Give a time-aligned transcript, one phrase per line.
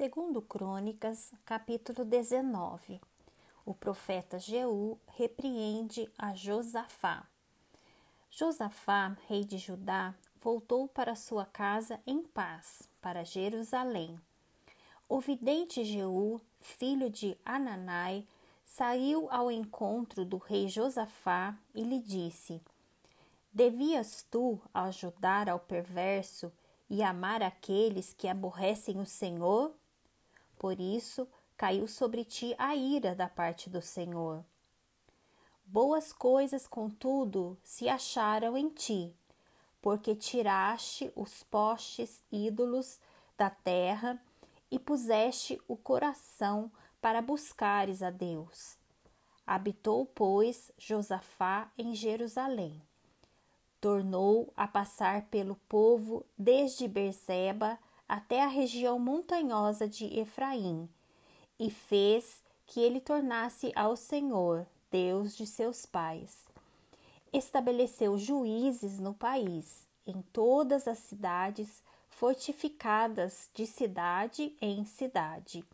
[0.00, 3.02] Segundo Crônicas, capítulo 19.
[3.66, 7.28] O profeta Jeú repreende a Josafá.
[8.30, 14.18] Josafá, rei de Judá, voltou para sua casa em paz, para Jerusalém.
[15.06, 18.26] O vidente Jeú, filho de Ananai,
[18.64, 22.62] saiu ao encontro do rei Josafá e lhe disse:
[23.52, 26.50] Devias tu ajudar ao perverso
[26.88, 29.78] e amar aqueles que aborrecem o Senhor?
[30.60, 31.26] Por isso
[31.56, 34.44] caiu sobre ti a ira da parte do Senhor.
[35.64, 39.16] Boas coisas, contudo, se acharam em ti,
[39.80, 43.00] porque tiraste os postes ídolos
[43.38, 44.22] da terra
[44.70, 46.70] e puseste o coração
[47.00, 48.76] para buscares a Deus.
[49.46, 52.82] Habitou, pois, Josafá em Jerusalém.
[53.80, 57.78] Tornou a passar pelo povo desde Berseba
[58.10, 60.88] até a região montanhosa de Efraim,
[61.60, 66.44] e fez que ele tornasse ao Senhor, Deus de seus pais.
[67.32, 75.64] Estabeleceu juízes no país, em todas as cidades fortificadas de cidade em cidade.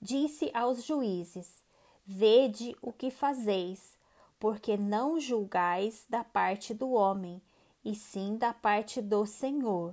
[0.00, 1.60] Disse aos juízes:
[2.06, 3.98] Vede o que fazeis,
[4.38, 7.42] porque não julgais da parte do homem,
[7.84, 9.92] e sim da parte do Senhor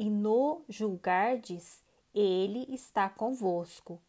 [0.00, 1.82] e no julgardes,
[2.14, 4.00] ele está convosco.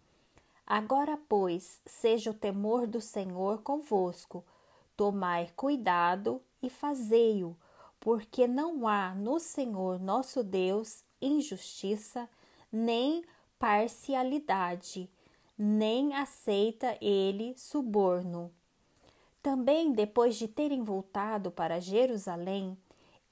[0.65, 4.41] Agora, pois, seja o temor do Senhor convosco,
[4.95, 7.57] tomai cuidado e fazei-o,
[7.99, 12.29] porque não há no Senhor nosso Deus injustiça,
[12.71, 13.25] nem
[13.59, 15.09] parcialidade,
[15.57, 18.49] nem aceita ele suborno.
[19.43, 22.77] Também depois de terem voltado para Jerusalém,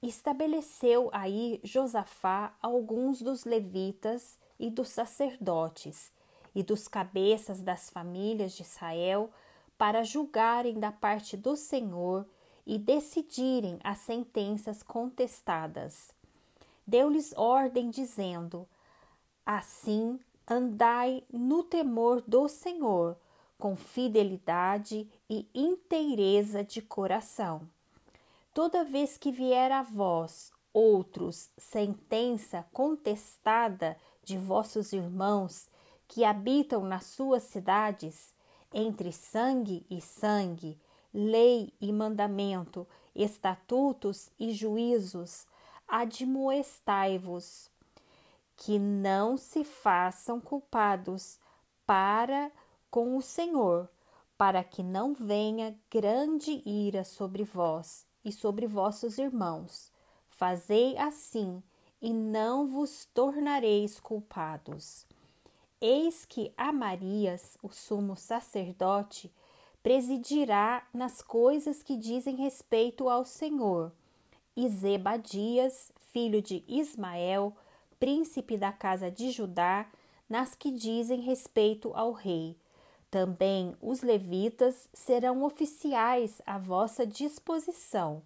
[0.02, 6.12] estabeleceu aí Josafá alguns dos levitas e dos sacerdotes
[6.56, 9.30] e dos cabeças das famílias de Israel
[9.78, 12.26] para julgarem da parte do Senhor
[12.66, 16.14] e decidirem as sentenças contestadas.
[16.88, 18.68] Deu-lhes ordem dizendo:
[19.46, 23.18] Assim andai no temor do Senhor,
[23.58, 27.68] com fidelidade e inteireza de coração
[28.62, 35.70] Toda vez que vier a vós outros sentença contestada de vossos irmãos
[36.10, 38.36] que habitam nas suas cidades,
[38.74, 40.78] entre sangue e sangue,
[41.14, 45.48] lei e mandamento, estatutos e juízos,
[45.88, 47.72] admoestai-vos,
[48.58, 51.40] que não se façam culpados
[51.86, 52.52] para
[52.92, 53.90] com o Senhor,
[54.38, 59.92] para que não venha grande ira sobre vós e sobre vossos irmãos.
[60.30, 61.62] Fazei assim,
[62.02, 65.06] e não vos tornareis culpados.
[65.82, 69.32] Eis que Amarias, o sumo sacerdote,
[69.82, 73.92] presidirá nas coisas que dizem respeito ao Senhor,
[74.56, 77.56] e Zebadias, filho de Ismael,
[78.00, 79.90] príncipe da casa de Judá,
[80.28, 82.58] nas que dizem respeito ao rei.
[83.10, 88.22] Também os levitas serão oficiais à vossa disposição.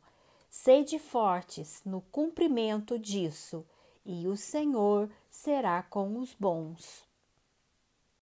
[0.50, 3.66] Sede fortes no cumprimento disso,
[4.06, 7.08] e o Senhor será com os bons.